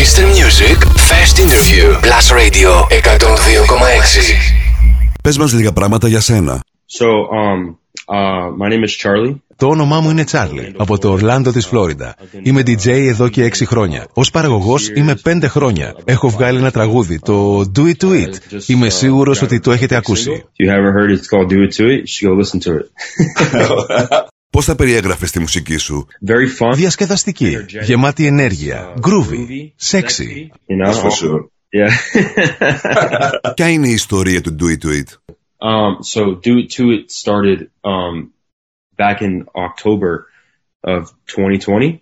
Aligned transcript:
Mr. 0.00 0.24
Music 0.38 0.78
Fast 1.08 1.36
Interview 1.44 1.86
Plus 2.06 2.26
Radio 2.40 2.70
102,6 2.88 2.92
Πες 5.22 5.38
μας 5.38 5.52
λίγα 5.52 5.72
πράγματα 5.72 6.08
για 6.08 6.20
σένα. 6.20 6.62
So, 6.98 7.06
um, 7.06 7.76
uh, 8.06 8.50
my 8.58 8.68
name 8.68 8.84
is 8.84 8.96
Charlie. 9.02 9.34
Το 9.56 9.66
όνομά 9.68 10.00
μου 10.00 10.10
είναι 10.10 10.24
Τσάρλι, 10.24 10.74
από 10.76 10.98
το 10.98 11.10
Ορλάντο 11.10 11.52
της 11.52 11.66
Φλόριντα. 11.66 12.14
Είμαι 12.42 12.60
DJ 12.60 12.86
εδώ 12.86 13.28
και 13.28 13.44
6 13.44 13.66
χρόνια. 13.66 14.06
Ως 14.12 14.30
παραγωγός 14.30 14.88
είμαι 14.88 15.14
5 15.24 15.44
χρόνια. 15.48 15.94
Έχω 16.04 16.28
βγάλει 16.28 16.58
ένα 16.58 16.70
τραγούδι, 16.70 17.18
το 17.18 17.60
Do 17.76 17.80
It 17.80 18.04
To 18.04 18.08
It. 18.08 18.34
Είμαι 18.66 18.88
σίγουρος 18.88 19.42
ότι 19.42 19.60
το 19.60 19.72
έχετε 19.72 19.96
ακούσει. 19.96 20.44
If 20.44 20.64
you 20.64 20.70
haven't 20.70 20.94
heard 20.94 21.10
it, 21.10 21.18
it's 21.18 21.28
called 21.28 21.48
Do 21.52 21.58
It 21.66 21.72
To 21.76 21.84
It; 21.84 22.00
You 22.00 22.06
should 22.06 22.28
go 22.28 22.34
listen 22.42 22.60
to 22.60 22.78
it. 22.78 22.86
Πώς 24.50 24.64
θα 24.64 24.74
περιέγραφες 24.74 25.30
τη 25.30 25.38
μουσική 25.38 25.76
σου. 25.76 26.06
Very 26.26 26.46
fun. 26.58 26.74
Διασκεδαστική, 26.74 27.56
γεμάτη 27.82 28.26
ενέργεια, 28.26 28.94
groovy, 29.00 29.68
sexy. 29.90 30.48
You 30.68 30.86
know? 30.86 30.92
For 30.92 31.10
sure. 31.10 31.48
Yeah. 31.72 31.90
Ποια 33.54 33.68
είναι 33.68 33.88
η 33.88 33.92
ιστορία 33.92 34.40
του 34.40 34.56
Do 34.60 34.64
It 34.64 34.86
To 34.86 34.90
It. 35.02 35.08
um, 35.62 35.92
so 36.14 36.20
Do 36.44 36.52
It 36.62 36.68
To 36.76 36.84
It 36.96 37.10
started 37.22 37.58
um, 37.84 38.32
back 38.96 39.22
in 39.22 39.44
October 39.54 40.26
of 40.82 41.12
2020. 41.26 42.00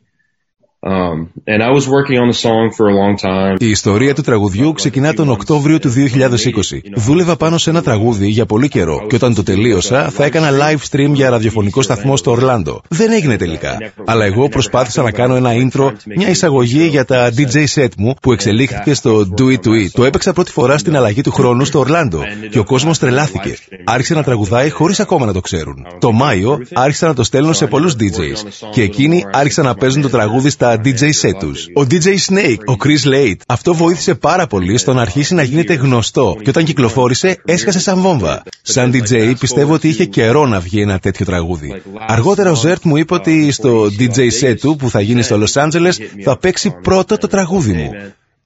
Um, 0.80 1.32
and 1.44 1.60
I 1.60 1.70
was 1.70 1.88
working 1.88 2.18
on 2.22 2.28
the 2.28 2.40
song 2.46 2.70
for 2.70 2.88
a 2.88 2.94
long 2.94 3.16
time. 3.16 3.56
Η 3.58 3.70
ιστορία 3.70 4.14
του 4.14 4.22
τραγουδιού 4.22 4.72
ξεκινά 4.72 5.14
τον 5.14 5.28
Οκτώβριο 5.28 5.78
του 5.78 5.92
2020. 5.92 6.80
Δούλευα 6.96 7.36
πάνω 7.36 7.58
σε 7.58 7.70
ένα 7.70 7.82
τραγούδι 7.82 8.28
για 8.28 8.46
πολύ 8.46 8.68
καιρό 8.68 9.06
και 9.08 9.14
όταν 9.14 9.34
το 9.34 9.42
τελείωσα 9.42 10.10
θα 10.10 10.24
έκανα 10.24 10.48
live 10.50 10.90
stream 10.90 11.10
για 11.12 11.30
ραδιοφωνικό 11.30 11.82
σταθμό 11.82 12.16
στο 12.16 12.30
Ορλάντο. 12.30 12.80
Δεν 12.88 13.12
έγινε 13.12 13.36
τελικά. 13.36 13.78
Αλλά 14.04 14.24
εγώ 14.24 14.48
προσπάθησα 14.48 15.02
να 15.02 15.10
κάνω 15.10 15.34
ένα 15.34 15.50
intro, 15.54 15.92
μια 16.16 16.28
εισαγωγή 16.28 16.86
για 16.86 17.04
τα 17.04 17.30
DJ 17.36 17.64
set 17.74 17.88
μου 17.98 18.14
που 18.22 18.32
εξελίχθηκε 18.32 18.94
στο 18.94 19.28
Do 19.38 19.42
It 19.42 19.66
To 19.66 19.70
It. 19.70 19.90
Το 19.92 20.04
έπαιξα 20.04 20.32
πρώτη 20.32 20.50
φορά 20.50 20.78
στην 20.78 20.96
αλλαγή 20.96 21.20
του 21.20 21.32
χρόνου 21.32 21.64
στο 21.64 21.78
Ορλάντο 21.78 22.20
και 22.50 22.58
ο 22.58 22.64
κόσμος 22.64 22.98
τρελάθηκε. 22.98 23.56
Άρχισε 23.84 24.14
να 24.14 24.22
τραγουδάει 24.22 24.70
χωρίς 24.70 25.00
ακόμα 25.00 25.26
να 25.26 25.32
το 25.32 25.40
ξέρουν. 25.40 25.86
Το 25.98 26.12
Μάιο 26.12 26.58
άρχισα 26.74 27.06
να 27.06 27.14
το 27.14 27.22
στέλνω 27.22 27.52
σε 27.52 27.66
πολλούς 27.66 27.96
DJs 28.00 28.68
και 28.70 28.82
εκείνοι 28.82 29.24
άρχισαν 29.32 29.64
να 29.64 29.74
παίζουν 29.74 30.02
το 30.02 30.08
τραγούδι 30.08 30.50
στα 30.50 30.67
DJ 30.72 31.02
set 31.20 31.34
τους. 31.38 31.66
Ο 31.74 31.80
DJ 31.90 32.06
Snake, 32.06 32.64
ο 32.66 32.76
Chris 32.84 33.08
Late, 33.12 33.40
αυτό 33.46 33.74
βοήθησε 33.74 34.14
πάρα 34.14 34.46
πολύ 34.46 34.78
στο 34.78 34.92
να 34.92 35.00
αρχίσει 35.00 35.34
να 35.34 35.42
γίνεται 35.42 35.74
γνωστό 35.74 36.36
και 36.42 36.48
όταν 36.48 36.64
κυκλοφόρησε 36.64 37.40
έσκασε 37.44 37.80
σαν 37.80 38.00
βόμβα. 38.00 38.42
Σαν 38.62 38.92
DJ 38.94 39.34
πιστεύω 39.38 39.74
ότι 39.74 39.88
είχε 39.88 40.04
καιρό 40.04 40.46
να 40.46 40.60
βγει 40.60 40.80
ένα 40.80 40.98
τέτοιο 40.98 41.26
τραγούδι. 41.26 41.82
Αργότερα 42.06 42.50
ο 42.50 42.54
Ζέρτ 42.54 42.84
μου 42.84 42.96
είπε 42.96 43.14
ότι 43.14 43.52
στο 43.52 43.84
DJ 43.98 44.18
set 44.18 44.56
του 44.60 44.76
που 44.76 44.90
θα 44.90 45.00
γίνει 45.00 45.22
στο 45.22 45.40
Los 45.42 45.62
Angeles 45.62 45.92
θα 46.24 46.38
παίξει 46.38 46.70
πρώτο 46.82 47.16
το 47.16 47.26
τραγούδι 47.26 47.72
μου. 47.72 47.90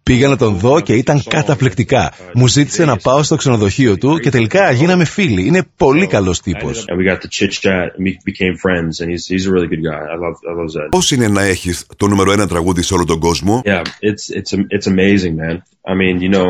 Πήγα 0.03 0.29
να 0.29 0.37
τον 0.37 0.59
δω 0.59 0.81
και 0.81 0.95
ήταν 0.95 1.23
καταπληκτικά. 1.29 2.13
Μου 2.35 2.49
ζήτησε 2.49 2.85
να 2.85 2.97
πάω 2.97 3.23
στο 3.23 3.37
ξενοδοχείο 3.37 3.99
του 3.99 4.19
και 4.19 4.31
τελικά 4.31 4.71
γίναμε 4.71 5.05
φίλοι. 5.05 5.47
Είναι 5.47 5.67
πολύ 5.77 6.07
καλός 6.07 6.41
τύπος. 6.41 6.85
And 6.89 6.97
we 6.97 7.13
got 7.13 7.21
to 7.21 7.29
chit 7.29 7.51
chat 7.51 7.87
and 7.97 8.05
we 8.07 8.13
became 8.33 8.55
friends. 8.57 9.01
And 9.01 9.11
he's 9.11 9.27
he's 9.35 9.47
a 9.47 9.53
really 9.53 9.69
good 9.69 9.85
guy. 9.91 10.03
I 10.15 10.17
love 10.25 10.37
I 10.51 10.55
love 10.61 10.71
Zed. 10.71 10.89
Πώς 10.91 11.11
είναι 11.11 11.29
να 11.29 11.43
έχεις 11.43 11.87
το 11.97 12.07
νούμερο 12.07 12.33
ένα 12.33 12.47
τραγούδι 12.47 12.83
σε 12.83 12.95
όλο 12.95 13.05
τον 13.05 13.19
κόσμο; 13.19 13.63
Yeah, 13.65 13.83
it's 13.83 14.37
it's 14.39 14.53
it's 14.77 14.87
amazing, 14.87 15.35
man. 15.37 15.63
I 15.85 15.95
mean, 16.01 16.21
you 16.21 16.31
know, 16.37 16.49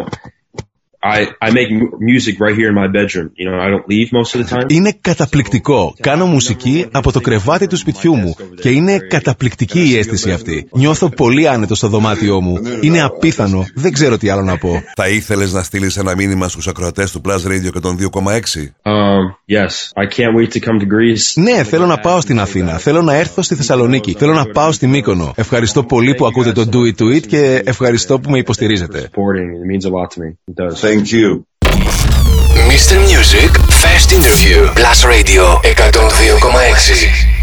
I 1.04 1.20
I 1.46 1.50
make 1.50 1.70
mu- 1.78 1.92
music 2.12 2.34
right 2.38 2.56
here 2.60 2.68
in 2.72 2.76
my 2.82 2.88
bedroom. 2.98 3.26
You 3.40 3.46
know, 3.48 3.58
I 3.66 3.68
don't 3.74 3.86
leave 3.92 4.08
most 4.12 4.34
of 4.34 4.38
the 4.40 4.48
time. 4.54 4.66
Είναι 4.68 4.96
καταπληκτικό. 5.00 5.94
Κάνω 6.00 6.26
μουσική 6.26 6.86
από 6.90 7.12
το 7.12 7.20
κρεβάτι 7.20 7.66
του 7.66 7.76
σπιτιού 7.76 8.16
μου 8.16 8.34
και 8.60 8.68
είναι 8.68 8.98
καταπληκτική 8.98 9.80
η 9.90 9.96
αίσθηση 9.98 10.30
αυτή. 10.32 10.68
Νιώθω 10.72 11.08
πολύ 11.08 11.48
άνετο 11.48 11.74
στο 11.74 11.88
δωμάτιό 11.88 12.40
μου. 12.40 12.58
Είναι 12.80 13.02
απίθανο. 13.02 13.64
Δεν 13.74 13.92
ξέρω 13.92 14.18
τι 14.18 14.28
άλλο 14.28 14.42
να 14.42 14.58
πω. 14.58 14.82
Θα 14.96 15.08
ήθελες 15.08 15.52
να 15.52 15.62
στείλεις 15.62 15.96
ένα 15.96 16.14
μήνυμα 16.14 16.48
στους 16.48 16.68
ακροατές 16.68 17.10
του 17.10 17.20
Plus 17.24 17.46
Radio 17.46 17.70
και 17.72 17.80
των 17.80 17.98
2,6. 17.98 18.72
Um, 18.82 19.24
yes, 19.46 19.72
I 20.02 20.06
can't 20.06 20.34
wait 20.38 20.50
to 20.52 20.60
come 20.60 20.78
to 20.80 20.86
Greece. 20.86 21.42
Ναι, 21.42 21.62
θέλω 21.62 21.86
να 21.86 21.98
πάω 21.98 22.20
στην 22.20 22.40
Αθήνα. 22.40 22.78
Θέλω 22.78 23.02
να 23.02 23.14
έρθω 23.14 23.42
στη 23.42 23.54
Θεσσαλονίκη. 23.54 24.12
Θέλω 24.18 24.32
να 24.32 24.44
πάω 24.44 24.72
στη 24.72 24.86
Μύκονο. 24.86 25.32
Ευχαριστώ 25.36 25.82
πολύ 25.84 26.14
που 26.14 26.26
ακούτε 26.26 26.52
το 26.52 26.64
Do 26.72 26.76
It 26.76 27.02
To 27.02 27.16
It 27.16 27.26
και 27.26 27.62
ευχαριστώ 27.64 28.18
που 28.20 28.30
με 28.30 28.38
υποστηρίζετε. 28.38 29.08
Supporting 29.12 29.48
it 29.58 29.64
means 29.70 29.84
a 29.84 29.92
lot 29.92 30.08
to 30.14 30.20
me. 30.22 30.28
It 30.50 30.64
does. 30.64 30.91
Thank 30.92 31.10
you. 31.10 31.46
Mr. 32.68 33.00
Music 33.08 33.48
Fast 33.80 34.12
Interview 34.12 34.68
Plus 34.74 35.06
Radio 35.06 35.56
102,6 35.62 37.41